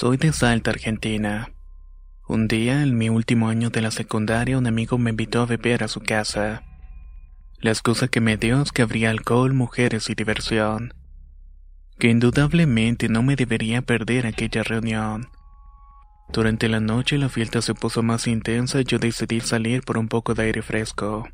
[0.00, 1.50] Soy de Salta, Argentina.
[2.28, 5.82] Un día, en mi último año de la secundaria, un amigo me invitó a beber
[5.82, 6.62] a su casa.
[7.58, 10.94] La excusa que me dio es que habría alcohol, mujeres y diversión.
[11.98, 15.30] Que indudablemente no me debería perder aquella reunión.
[16.32, 20.06] Durante la noche la fiesta se puso más intensa y yo decidí salir por un
[20.06, 21.28] poco de aire fresco.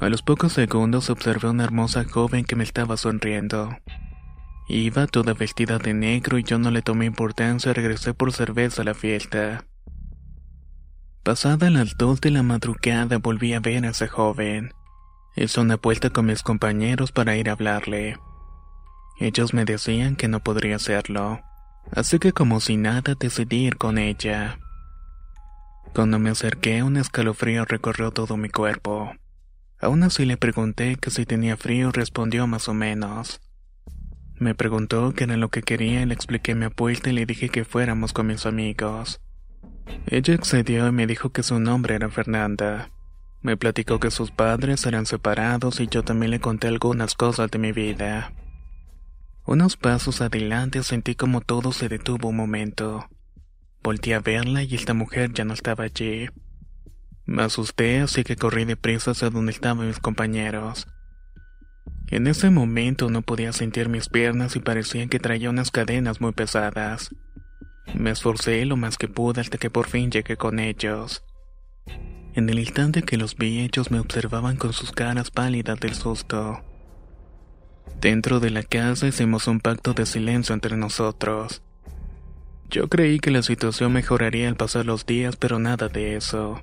[0.00, 3.70] A los pocos segundos observé a una hermosa joven que me estaba sonriendo.
[4.66, 8.86] Iba toda vestida de negro y yo no le tomé importancia regresé por cerveza a
[8.86, 9.66] la fiesta.
[11.22, 14.72] Pasada las dos de la madrugada volví a ver a ese joven.
[15.36, 18.18] Hice una vuelta con mis compañeros para ir a hablarle.
[19.20, 21.40] Ellos me decían que no podría hacerlo,
[21.92, 24.58] así que como si nada decidí ir con ella.
[25.94, 29.12] Cuando me acerqué un escalofrío recorrió todo mi cuerpo.
[29.80, 33.40] Aún así le pregunté que si tenía frío respondió más o menos.
[34.38, 37.64] Me preguntó qué era lo que quería le expliqué mi apuesta y le dije que
[37.64, 39.20] fuéramos con mis amigos.
[40.06, 42.90] Ella accedió y me dijo que su nombre era Fernanda.
[43.42, 47.58] Me platicó que sus padres eran separados y yo también le conté algunas cosas de
[47.58, 48.32] mi vida.
[49.46, 53.08] Unos pasos adelante sentí como todo se detuvo un momento.
[53.82, 56.28] Volté a verla y esta mujer ya no estaba allí.
[57.26, 60.86] Me asusté así que corrí deprisa hacia donde estaban mis compañeros.
[62.08, 66.32] En ese momento no podía sentir mis piernas y parecía que traía unas cadenas muy
[66.32, 67.14] pesadas.
[67.94, 71.24] Me esforcé lo más que pude hasta que por fin llegué con ellos.
[72.34, 76.62] En el instante que los vi, ellos me observaban con sus caras pálidas del susto.
[78.00, 81.62] Dentro de la casa hicimos un pacto de silencio entre nosotros.
[82.68, 86.60] Yo creí que la situación mejoraría al pasar los días, pero nada de eso.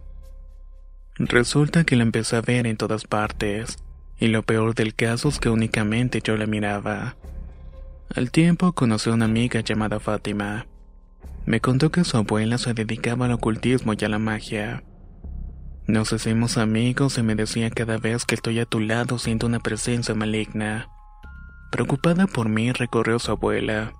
[1.16, 3.78] Resulta que la empecé a ver en todas partes,
[4.22, 7.16] y lo peor del caso es que únicamente yo la miraba.
[8.16, 10.68] Al tiempo conocí a una amiga llamada Fátima.
[11.48, 14.84] Me contó que su abuela se dedicaba al ocultismo y a la magia.
[15.88, 19.60] Nos hicimos amigos y me decía cada vez que estoy a tu lado siento una
[19.60, 20.88] presencia maligna.
[21.72, 23.96] Preocupada por mí recorrió su abuela.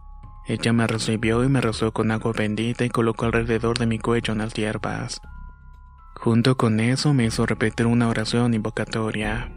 [0.48, 4.34] Ella me recibió y me rezó con agua bendita y colocó alrededor de mi cuello
[4.34, 5.20] unas hierbas.
[6.14, 9.52] Junto con eso me hizo repetir una oración invocatoria.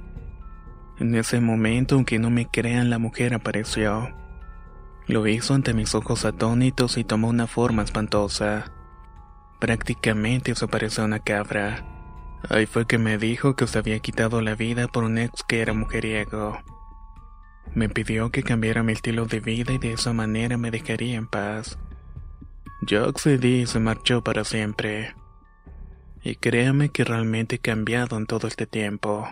[0.98, 4.14] En ese momento, aunque no me crean, la mujer apareció.
[5.06, 8.72] Lo hizo ante mis ojos atónitos y tomó una forma espantosa.
[9.58, 11.84] Prácticamente se parecía a una cabra.
[12.48, 15.60] Ahí fue que me dijo que se había quitado la vida por un ex que
[15.60, 16.58] era mujeriego.
[17.74, 21.26] Me pidió que cambiara mi estilo de vida y de esa manera me dejaría en
[21.26, 21.78] paz.
[22.82, 25.14] Yo accedí y se marchó para siempre.
[26.22, 29.28] Y créame que realmente he cambiado en todo este tiempo.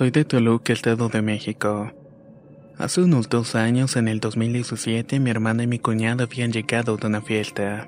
[0.00, 1.92] Soy de Toluca, Estado de México.
[2.78, 7.06] Hace unos dos años, en el 2017, mi hermana y mi cuñada habían llegado de
[7.06, 7.86] una fiesta.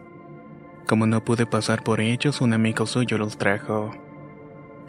[0.86, 3.92] Como no pude pasar por ellos, un amigo suyo los trajo.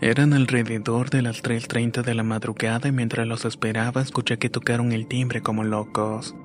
[0.01, 4.91] Eran alrededor de las 3.30 de la madrugada y mientras los esperaba escuché que tocaron
[4.91, 6.35] el timbre como locos.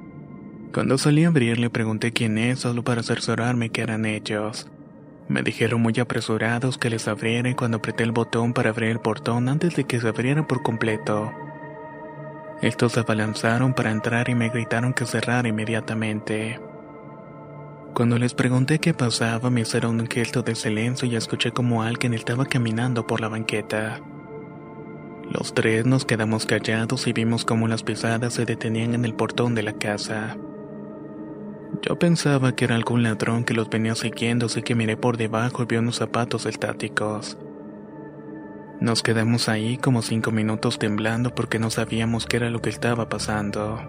[0.72, 4.69] Cuando salí a abrir le pregunté quién es solo para cerciorarme que eran ellos.
[5.28, 9.50] Me dijeron muy apresurados que les abriera cuando apreté el botón para abrir el portón
[9.50, 11.32] antes de que se abriera por completo.
[12.62, 16.58] Estos se abalanzaron para entrar y me gritaron que cerrara inmediatamente.
[17.94, 22.14] Cuando les pregunté qué pasaba, me hicieron un gesto de silencio y escuché como alguien
[22.14, 24.00] estaba caminando por la banqueta.
[25.31, 29.54] Los tres nos quedamos callados y vimos cómo las pisadas se detenían en el portón
[29.54, 30.38] de la casa.
[31.82, 35.62] Yo pensaba que era algún ladrón que los venía siguiendo, así que miré por debajo
[35.62, 37.38] y vi unos zapatos estáticos.
[38.80, 43.08] Nos quedamos ahí como cinco minutos temblando porque no sabíamos qué era lo que estaba
[43.08, 43.80] pasando.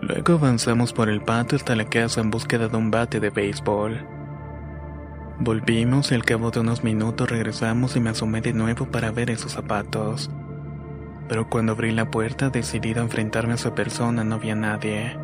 [0.00, 4.06] Luego avanzamos por el patio hasta la casa en búsqueda de un bate de béisbol.
[5.38, 9.30] Volvimos y al cabo de unos minutos regresamos y me asomé de nuevo para ver
[9.30, 10.30] esos zapatos.
[11.28, 15.18] Pero cuando abrí la puerta decidido a enfrentarme a esa persona no había nadie.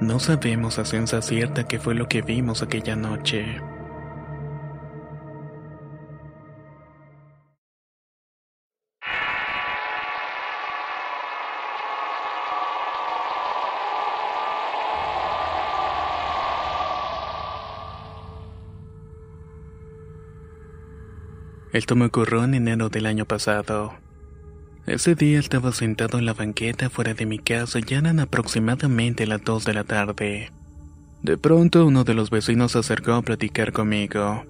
[0.00, 3.60] No sabemos a ciencia cierta qué fue lo que vimos aquella noche.
[21.72, 24.07] Esto me ocurrió en enero del año pasado.
[24.88, 29.44] Ese día estaba sentado en la banqueta fuera de mi casa y eran aproximadamente las
[29.44, 30.50] 2 de la tarde.
[31.22, 34.46] De pronto uno de los vecinos se acercó a platicar conmigo.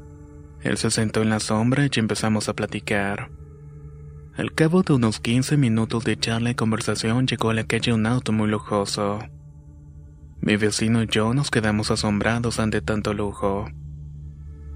[0.62, 3.30] Él se sentó en la sombra y empezamos a platicar.
[4.36, 8.06] Al cabo de unos 15 minutos de charla y conversación llegó a la calle un
[8.06, 9.18] auto muy lujoso.
[10.40, 13.66] Mi vecino y yo nos quedamos asombrados ante tanto lujo.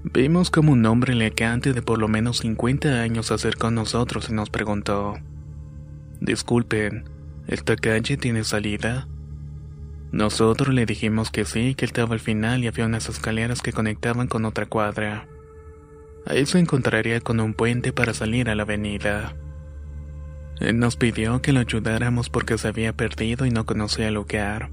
[0.03, 4.27] Vimos como un hombre elegante de por lo menos 50 años se acercó a nosotros
[4.29, 5.15] y nos preguntó,
[6.23, 7.03] Disculpen,
[7.47, 9.09] ¿esta calle tiene salida?
[10.13, 14.29] Nosotros le dijimos que sí, que estaba al final y había unas escaleras que conectaban
[14.29, 15.27] con otra cuadra.
[16.25, 19.35] Ahí se encontraría con un puente para salir a la avenida.
[20.61, 24.69] Él nos pidió que lo ayudáramos porque se había perdido y no conocía el lugar.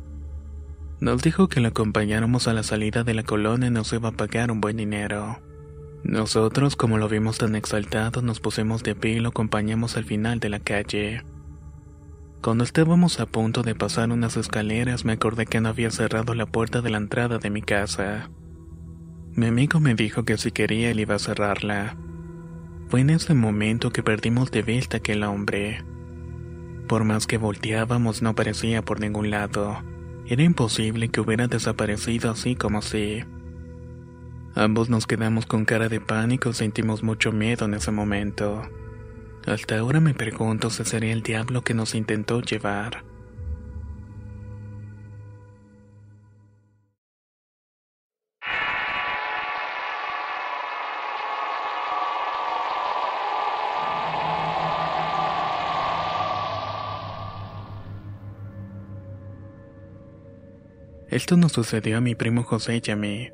[1.00, 4.12] Nos dijo que lo acompañáramos a la salida de la colonia y nos iba a
[4.12, 5.40] pagar un buen dinero.
[6.04, 10.38] Nosotros, como lo vimos tan exaltado, nos pusimos de pie y lo acompañamos al final
[10.38, 11.24] de la calle.
[12.42, 16.46] Cuando estábamos a punto de pasar unas escaleras, me acordé que no había cerrado la
[16.46, 18.30] puerta de la entrada de mi casa.
[19.32, 21.98] Mi amigo me dijo que si quería él iba a cerrarla.
[22.88, 25.84] Fue en ese momento que perdimos de vista aquel hombre.
[26.88, 29.82] Por más que volteábamos no parecía por ningún lado.
[30.26, 33.22] Era imposible que hubiera desaparecido así como así.
[34.54, 38.62] Ambos nos quedamos con cara de pánico y sentimos mucho miedo en ese momento.
[39.46, 43.04] Hasta ahora me pregunto si sería el diablo que nos intentó llevar.
[61.08, 63.30] Esto nos sucedió a mi primo José y a mí.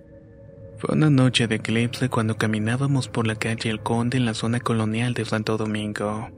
[0.79, 4.61] Fue una noche de eclipse cuando caminábamos por la calle El Conde en la zona
[4.61, 6.29] colonial de Santo Domingo.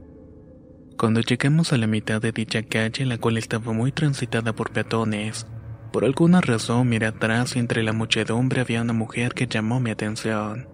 [0.96, 5.48] Cuando llegamos a la mitad de dicha calle, la cual estaba muy transitada por peatones,
[5.92, 9.90] por alguna razón miré atrás y entre la muchedumbre había una mujer que llamó mi
[9.90, 10.68] atención.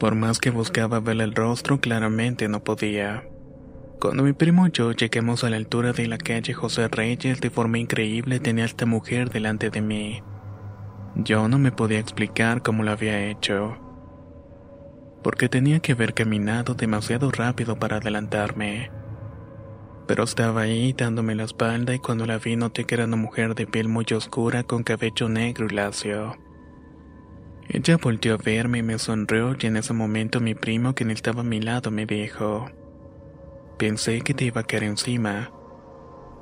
[0.00, 3.24] Por más que buscaba ver el rostro, claramente no podía.
[4.00, 7.50] Cuando mi primo y yo llegamos a la altura de la calle José Reyes, de
[7.50, 10.22] forma increíble tenía a esta mujer delante de mí.
[11.18, 13.76] Yo no me podía explicar cómo lo había hecho,
[15.24, 18.92] porque tenía que haber caminado demasiado rápido para adelantarme.
[20.06, 23.56] Pero estaba ahí dándome la espalda y cuando la vi noté que era una mujer
[23.56, 26.36] de piel muy oscura con cabello negro y lacio.
[27.68, 31.40] Ella volvió a verme y me sonrió y en ese momento mi primo quien estaba
[31.40, 32.70] a mi lado me dijo,
[33.76, 35.50] Pensé que te iba a caer encima.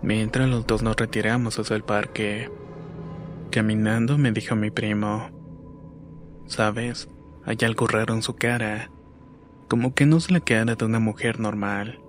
[0.03, 2.51] Mientras los dos nos retiramos hacia el parque.
[3.51, 5.31] Caminando me dijo mi primo.
[6.47, 7.09] Sabes,
[7.45, 8.91] hay algo raro en su cara.
[9.69, 12.01] Como que no es la cara de una mujer normal.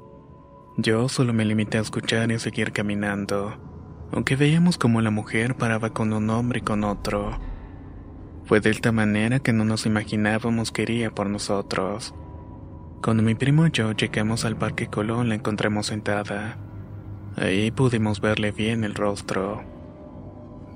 [0.78, 3.58] Yo solo me limité a escuchar y seguir caminando,
[4.12, 7.40] aunque veíamos como la mujer paraba con un hombre y con otro.
[8.46, 12.14] Fue de esta manera que no nos imaginábamos que iría por nosotros.
[13.02, 16.58] Cuando mi primo y yo llegamos al Parque Colón la encontramos sentada.
[17.36, 19.77] Ahí pudimos verle bien el rostro.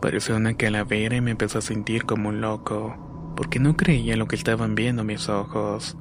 [0.01, 4.27] Parecía una calavera y me empezó a sentir como un loco, porque no creía lo
[4.27, 5.97] que estaban viendo mis ojos.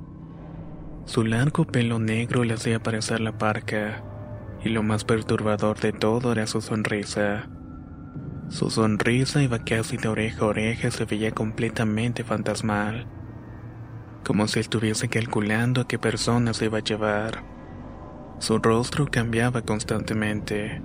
[1.04, 4.02] Su largo pelo negro le hacía parecer la parca,
[4.64, 7.48] y lo más perturbador de todo era su sonrisa.
[8.48, 13.06] Su sonrisa iba casi de oreja a oreja y se veía completamente fantasmal
[14.24, 17.42] como si estuviese calculando a qué persona se iba a llevar.
[18.38, 20.80] Su rostro cambiaba constantemente.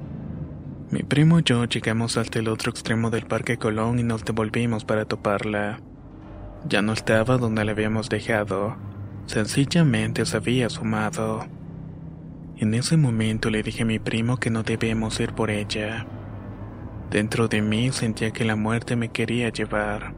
[0.92, 4.86] Mi primo y yo llegamos hasta el otro extremo del Parque Colón y nos devolvimos
[4.86, 5.80] para toparla.
[6.70, 8.76] Ya no estaba donde la habíamos dejado,
[9.26, 11.46] sencillamente se había sumado.
[12.58, 16.06] En ese momento le dije a mi primo que no debemos ir por ella.
[17.10, 20.14] Dentro de mí sentía que la muerte me quería llevar.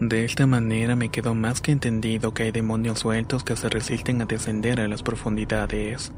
[0.00, 4.22] De esta manera me quedó más que entendido que hay demonios sueltos que se resisten
[4.22, 6.12] a descender a las profundidades.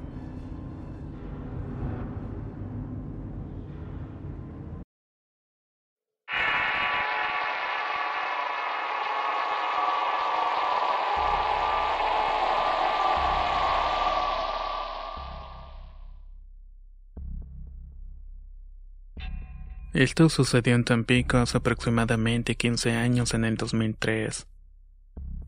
[20.01, 24.47] Esto sucedió en Tampico hace aproximadamente 15 años en el 2003.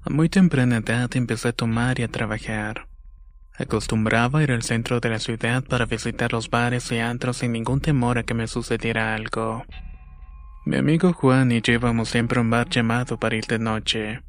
[0.02, 2.86] A muy temprana edad empecé a tomar y a trabajar.
[3.56, 7.80] Acostumbraba ir al centro de la ciudad para visitar los bares y antros sin ningún
[7.80, 9.64] temor a que me sucediera algo.
[10.66, 14.20] Mi amigo Juan y yo íbamos siempre a un bar llamado para ir de noche.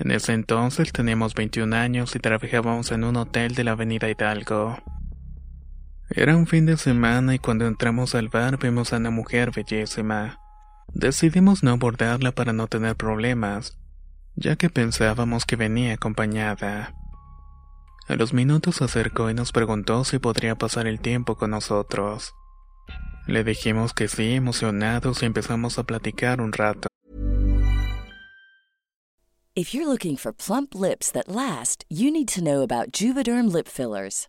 [0.00, 4.82] En ese entonces teníamos 21 años y trabajábamos en un hotel de la avenida Hidalgo.
[6.12, 10.40] Era un fin de semana y cuando entramos al bar vimos a una mujer bellísima.
[10.92, 13.78] Decidimos no abordarla para no tener problemas,
[14.34, 16.96] ya que pensábamos que venía acompañada.
[18.08, 22.34] A los minutos se acercó y nos preguntó si podría pasar el tiempo con nosotros.
[23.28, 26.88] Le dijimos que sí, emocionados y empezamos a platicar un rato.
[29.54, 33.68] If you're looking for plump lips that last, you need to know about Juvederm lip
[33.68, 34.28] fillers.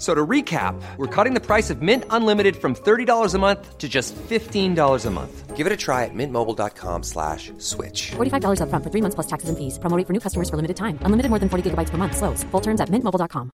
[0.00, 3.86] So to recap, we're cutting the price of Mint Unlimited from $30 a month to
[3.86, 5.56] just $15 a month.
[5.56, 8.12] Give it a try at mintmobile.com slash switch.
[8.16, 9.78] $45 upfront for three months plus taxes and fees.
[9.78, 10.96] Promo rate for new customers for limited time.
[11.04, 12.16] Unlimited more than 40 gigabytes per month.
[12.16, 12.44] Slows.
[12.50, 13.50] Full terms at mintmobile.com.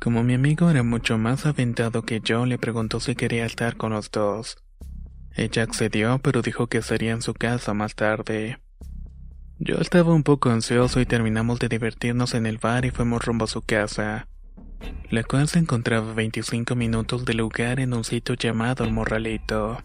[0.00, 3.92] Como mi amigo era mucho más aventado que yo, le preguntó si quería estar con
[3.92, 4.56] los dos.
[5.34, 8.58] Ella accedió, pero dijo que sería en su casa más tarde.
[9.64, 13.44] Yo estaba un poco ansioso y terminamos de divertirnos en el bar y fuimos rumbo
[13.44, 14.26] a su casa,
[15.08, 19.80] la cual se encontraba a 25 minutos del lugar en un sitio llamado El Morralito.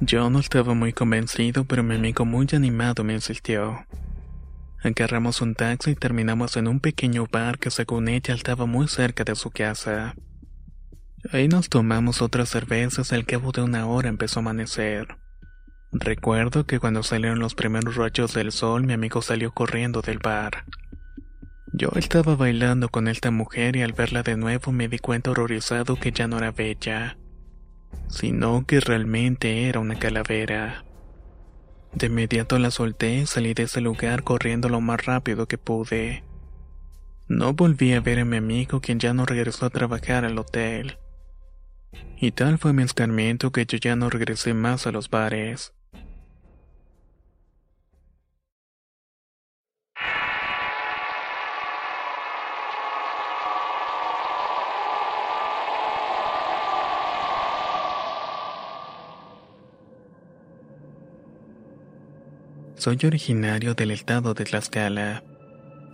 [0.00, 3.86] Yo no estaba muy convencido, pero mi amigo muy animado me insistió.
[4.82, 9.22] Agarramos un taxi y terminamos en un pequeño bar que según ella estaba muy cerca
[9.22, 10.16] de su casa.
[11.30, 15.16] Ahí nos tomamos otras cervezas, al cabo de una hora empezó a amanecer.
[15.96, 20.64] Recuerdo que cuando salieron los primeros rayos del sol, mi amigo salió corriendo del bar.
[21.72, 25.94] Yo estaba bailando con esta mujer y al verla de nuevo me di cuenta horrorizado
[25.94, 27.16] que ya no era bella,
[28.08, 30.84] sino que realmente era una calavera.
[31.92, 36.24] De inmediato la solté y salí de ese lugar corriendo lo más rápido que pude.
[37.28, 40.98] No volví a ver a mi amigo quien ya no regresó a trabajar al hotel.
[42.18, 45.72] Y tal fue mi escarmiento que yo ya no regresé más a los bares.
[62.84, 65.24] Soy originario del estado de Tlaxcala.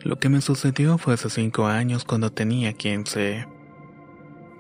[0.03, 3.47] Lo que me sucedió fue hace cinco años cuando tenía 15.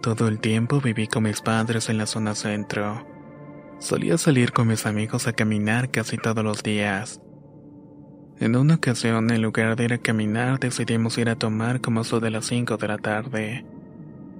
[0.00, 3.04] Todo el tiempo viví con mis padres en la zona centro.
[3.80, 7.20] Solía salir con mis amigos a caminar casi todos los días.
[8.38, 12.20] En una ocasión, en lugar de ir a caminar, decidimos ir a tomar como eso
[12.20, 13.64] de las 5 de la tarde.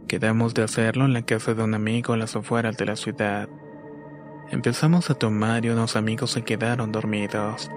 [0.07, 3.49] Quedamos de hacerlo en la casa de un amigo a las afueras de la ciudad.
[4.53, 7.69] Empezamos a tomar y unos amigos se quedaron dormidos.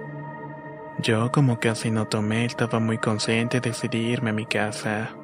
[0.99, 5.15] Yo, como casi no tomé, estaba muy consciente y decidí irme a mi casa.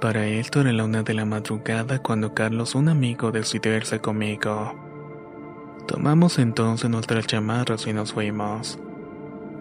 [0.00, 4.74] Para esto era la una de la madrugada cuando Carlos, un amigo, decidió irse conmigo.
[5.86, 8.78] Tomamos entonces nuestras chamarras y nos fuimos.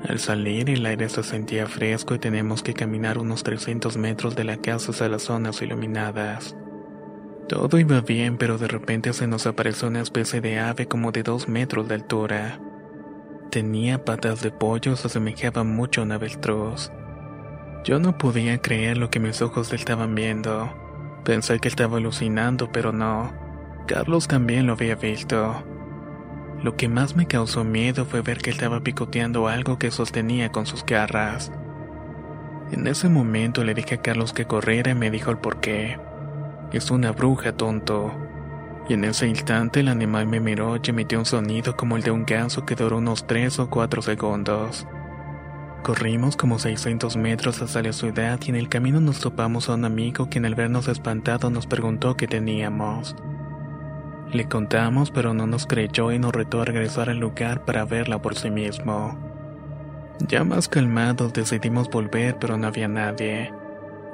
[0.07, 4.43] Al salir el aire se sentía fresco y tenemos que caminar unos 300 metros de
[4.43, 6.55] la casa hacia las zonas iluminadas.
[7.47, 11.21] Todo iba bien, pero de repente se nos apareció una especie de ave como de
[11.21, 12.59] dos metros de altura.
[13.51, 16.89] Tenía patas de pollo, se asemejaba mucho a un avestruz.
[17.83, 20.73] Yo no podía creer lo que mis ojos estaban viendo.
[21.25, 23.33] Pensé que estaba alucinando, pero no.
[23.87, 25.65] Carlos también lo había visto.
[26.63, 30.65] Lo que más me causó miedo fue ver que estaba picoteando algo que sostenía con
[30.65, 31.51] sus garras.
[32.71, 35.99] En ese momento le dije a Carlos que corriera y me dijo el porqué.
[36.71, 38.13] Es una bruja, tonto.
[38.91, 42.11] Y en ese instante el animal me miró y emitió un sonido como el de
[42.11, 44.85] un ganso que duró unos 3 o 4 segundos.
[45.81, 49.85] Corrimos como 600 metros hasta la ciudad y en el camino nos topamos a un
[49.85, 53.15] amigo quien al vernos espantados nos preguntó qué teníamos.
[54.33, 58.21] Le contamos pero no nos creyó y nos retó a regresar al lugar para verla
[58.21, 59.17] por sí mismo.
[60.27, 63.53] Ya más calmados decidimos volver pero no había nadie.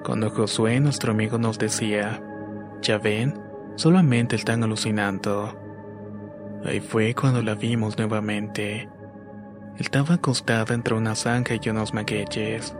[0.03, 2.21] Cuando Josué, nuestro amigo, nos decía,
[2.83, 3.46] ¿ya ven?
[3.77, 5.55] Solamente están alucinando.
[6.65, 8.89] Ahí fue cuando la vimos nuevamente.
[9.77, 12.75] Estaba acostada entre una zanja y unos magueyes.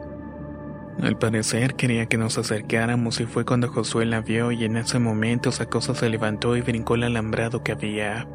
[1.00, 4.98] Al parecer quería que nos acercáramos y fue cuando Josué la vio y en ese
[4.98, 8.28] momento esa cosa se levantó y brincó el alambrado que había.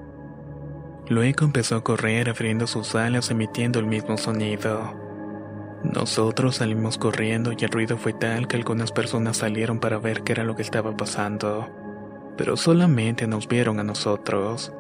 [1.09, 4.97] Luego empezó a correr abriendo sus alas emitiendo el mismo sonido.
[5.83, 10.31] Nosotros salimos corriendo y el ruido fue tal que algunas personas salieron para ver qué
[10.31, 11.82] era lo que estaba pasando,
[12.37, 14.73] pero solamente nos vieron a nosotros.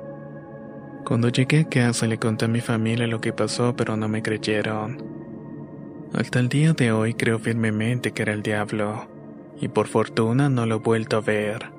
[1.04, 4.22] Cuando llegué a casa le conté a mi familia lo que pasó, pero no me
[4.22, 5.02] creyeron.
[6.14, 9.08] Hasta el día de hoy creo firmemente que era el diablo,
[9.60, 11.71] y por fortuna no lo he vuelto a ver.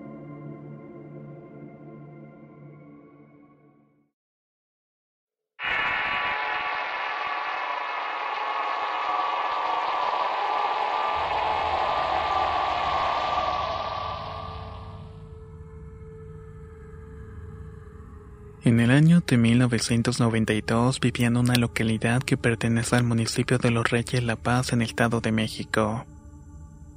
[18.65, 23.89] En el año de 1992 vivía en una localidad que pertenece al municipio de Los
[23.89, 26.05] Reyes La Paz en el Estado de México.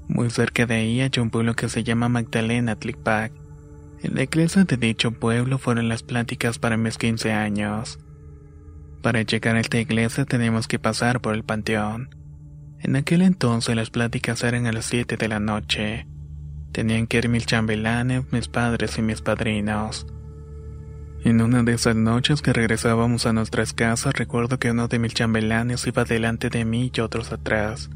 [0.07, 3.33] Muy cerca de ahí hay un pueblo que se llama Magdalena Tlipac.
[4.05, 7.99] En la iglesia de dicho pueblo fueron las pláticas para mis 15 años.
[9.03, 12.11] Para llegar a esta iglesia tenemos que pasar por el panteón.
[12.79, 16.07] En aquel entonces las pláticas eran a las 7 de la noche.
[16.71, 20.07] Tenían que ir mis chambelanes, mis padres y mis padrinos.
[21.27, 25.13] En una de esas noches que regresábamos a nuestras casas, recuerdo que uno de mis
[25.13, 27.91] chambelanes iba delante de mí y otros atrás.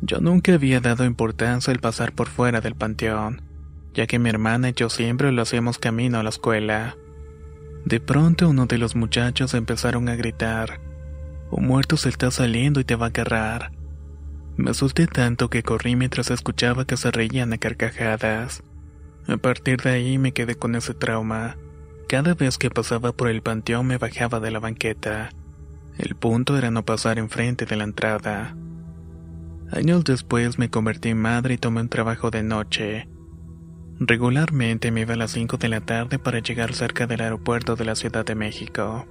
[0.00, 3.40] Yo nunca había dado importancia al pasar por fuera del panteón,
[3.94, 6.96] ya que mi hermana y yo siempre lo hacíamos camino a la escuela.
[7.84, 10.80] De pronto uno de los muchachos empezaron a gritar,
[11.52, 13.70] un muerto se está saliendo y te va a agarrar.
[14.56, 18.64] Me asusté tanto que corrí mientras escuchaba que se reían a carcajadas.
[19.28, 21.56] A partir de ahí me quedé con ese trauma.
[22.08, 25.30] Cada vez que pasaba por el panteón me bajaba de la banqueta.
[25.98, 28.56] El punto era no pasar enfrente de la entrada.
[29.72, 33.08] Años después me convertí en madre y tomé un trabajo de noche.
[33.98, 37.86] Regularmente me iba a las 5 de la tarde para llegar cerca del aeropuerto de
[37.86, 39.04] la Ciudad de México.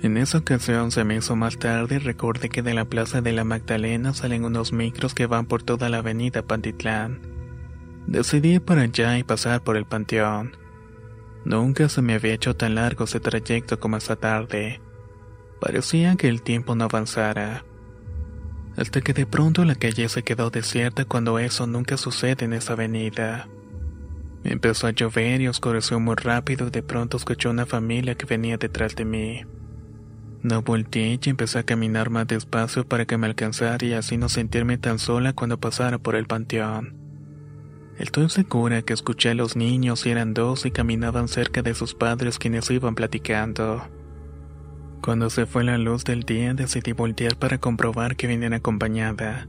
[0.00, 3.32] En esa ocasión se me hizo más tarde y recordé que de la Plaza de
[3.32, 7.20] la Magdalena salen unos micros que van por toda la avenida Pantitlán.
[8.06, 10.63] Decidí ir para allá y pasar por el panteón.
[11.44, 14.80] Nunca se me había hecho tan largo ese trayecto como esta tarde.
[15.60, 17.64] Parecía que el tiempo no avanzara.
[18.76, 22.72] Hasta que de pronto la calle se quedó desierta cuando eso nunca sucede en esa
[22.72, 23.48] avenida.
[24.42, 28.56] Empezó a llover y oscureció muy rápido y de pronto escuché una familia que venía
[28.56, 29.42] detrás de mí.
[30.42, 34.28] No volteé y empecé a caminar más despacio para que me alcanzara y así no
[34.28, 37.03] sentirme tan sola cuando pasara por el panteón.
[37.98, 41.94] Estoy segura que escuché a los niños y eran dos y caminaban cerca de sus
[41.94, 43.84] padres quienes iban platicando.
[45.00, 49.46] Cuando se fue la luz del día decidí voltear para comprobar que venían acompañada.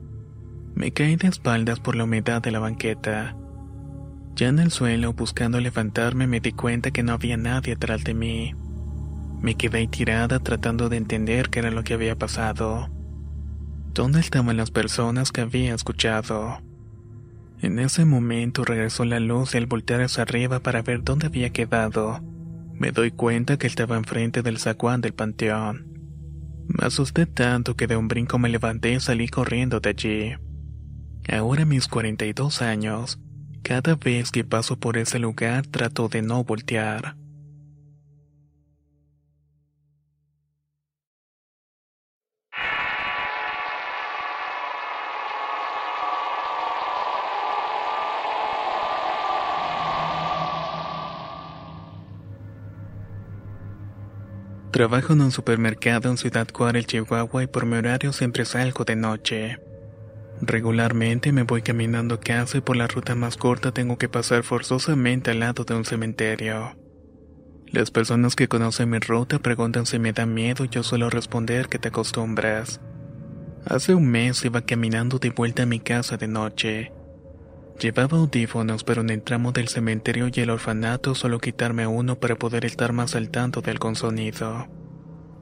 [0.75, 3.35] Me caí de espaldas por la humedad de la banqueta.
[4.35, 8.13] Ya en el suelo, buscando levantarme, me di cuenta que no había nadie atrás de
[8.13, 8.53] mí.
[9.41, 12.89] Me quedé tirada tratando de entender qué era lo que había pasado.
[13.93, 16.64] ¿Dónde estaban las personas que había escuchado?
[17.61, 21.49] En ese momento regresó la luz y al voltear hacia arriba para ver dónde había
[21.51, 22.21] quedado,
[22.77, 25.95] Me doy cuenta que estaba enfrente del zaguán del panteón.
[26.67, 30.33] Me asusté tanto que de un brinco me levanté y salí corriendo de allí.
[31.31, 33.19] Ahora a mis 42 años,
[33.63, 37.15] cada vez que paso por ese lugar trato de no voltear.
[54.75, 58.97] Trabajo en un supermercado en Ciudad Juárez, Chihuahua y por mi horario siempre salgo de
[58.97, 59.57] noche.
[60.41, 64.43] Regularmente me voy caminando a casa y por la ruta más corta tengo que pasar
[64.43, 66.75] forzosamente al lado de un cementerio.
[67.67, 71.69] Las personas que conocen mi ruta preguntan si me da miedo y yo suelo responder
[71.69, 72.81] que te acostumbras.
[73.65, 76.91] Hace un mes iba caminando de vuelta a mi casa de noche.
[77.79, 82.35] Llevaba audífonos pero en el tramo del cementerio y el orfanato solo quitarme uno para
[82.35, 84.67] poder estar más al tanto de algún.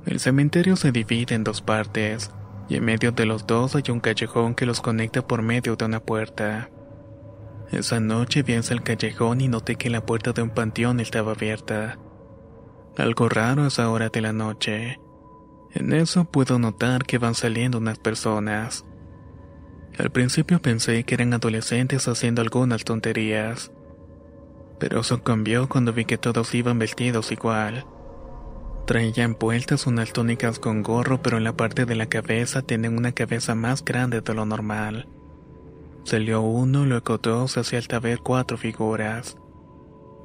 [0.05, 2.31] El cementerio se divide en dos partes
[2.69, 5.85] y en medio de los dos hay un callejón que los conecta por medio de
[5.85, 6.69] una puerta.
[7.71, 11.31] Esa noche vi hacia el callejón y noté que la puerta de un panteón estaba
[11.31, 11.97] abierta.
[12.97, 14.99] Algo raro a esa hora de la noche.
[15.73, 18.85] En eso puedo notar que van saliendo unas personas.
[19.97, 23.71] Al principio pensé que eran adolescentes haciendo algunas tonterías.
[24.79, 27.85] Pero eso cambió cuando vi que todos iban vestidos igual.
[28.87, 33.11] Traían puestas unas túnicas con gorro, pero en la parte de la cabeza tienen una
[33.11, 35.07] cabeza más grande de lo normal.
[36.03, 39.37] Salió uno, luego dos, hacia hasta ver cuatro figuras.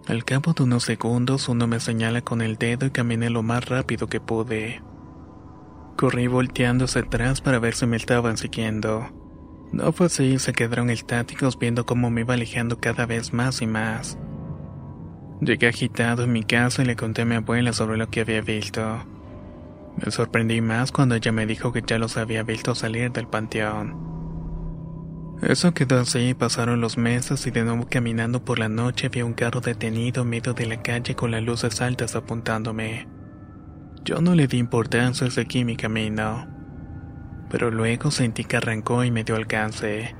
[0.07, 3.69] Al cabo de unos segundos, uno me señala con el dedo y caminé lo más
[3.69, 4.83] rápido que pude.
[5.97, 9.18] Corrí volteando hacia atrás para ver si me estaban siguiendo.
[9.73, 13.67] No fue así, se quedaron estáticos viendo cómo me iba alejando cada vez más y
[13.67, 14.19] más.
[15.41, 18.41] Llegué agitado en mi casa y le conté a mi abuela sobre lo que había
[18.41, 19.05] visto.
[19.97, 24.09] Me sorprendí más cuando ella me dijo que ya los había visto salir del panteón.
[25.43, 29.35] Eso quedó así, pasaron los meses y de nuevo caminando por la noche vi un
[29.35, 33.07] carro detenido en medio de la calle con las luces altas apuntándome.
[34.05, 36.49] Yo no le di importancia a seguí mi camino,
[37.51, 40.15] pero luego sentí que arrancó y me dio alcance.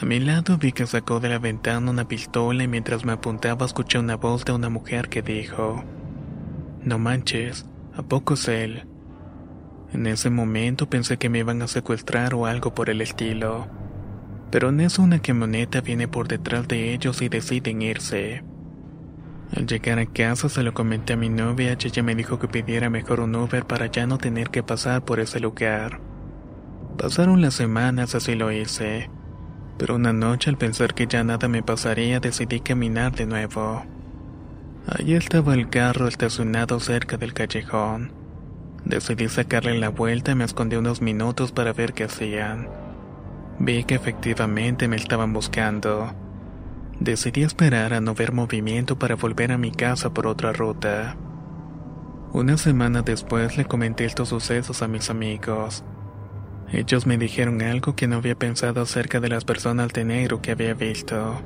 [0.00, 3.66] A mi lado vi que sacó de la ventana una pistola y mientras me apuntaba
[3.66, 5.84] escuché una voz de una mujer que dijo,
[6.82, 8.86] No manches, ¿a poco es él?
[9.92, 13.66] En ese momento pensé que me iban a secuestrar o algo por el estilo.
[14.50, 18.42] Pero en eso una camioneta viene por detrás de ellos y deciden irse.
[19.54, 22.48] Al llegar a casa se lo comenté a mi novia y ella me dijo que
[22.48, 26.11] pidiera mejor un Uber para ya no tener que pasar por ese lugar.
[26.96, 29.10] Pasaron las semanas así lo hice
[29.82, 33.84] pero una noche al pensar que ya nada me pasaría decidí caminar de nuevo.
[34.86, 38.12] Allí estaba el carro estacionado cerca del callejón.
[38.84, 42.68] Decidí sacarle la vuelta y me escondí unos minutos para ver qué hacían.
[43.58, 46.14] Vi que efectivamente me estaban buscando.
[47.00, 51.16] Decidí esperar a no ver movimiento para volver a mi casa por otra ruta.
[52.32, 55.82] Una semana después le comenté estos sucesos a mis amigos.
[56.72, 60.52] Ellos me dijeron algo que no había pensado acerca de las personas de negro que
[60.52, 61.42] había visto.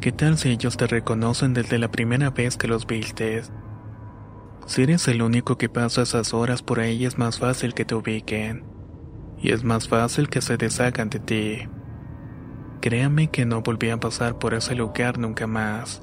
[0.00, 3.42] ¿Qué tal si ellos te reconocen desde la primera vez que los viste?
[4.66, 7.96] Si eres el único que pasa esas horas por ahí es más fácil que te
[7.96, 8.62] ubiquen.
[9.42, 11.68] Y es más fácil que se deshagan de ti.
[12.80, 16.02] Créame que no volví a pasar por ese lugar nunca más.